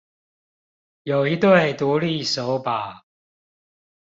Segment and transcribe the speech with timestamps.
[1.03, 3.03] 有一對獨立手把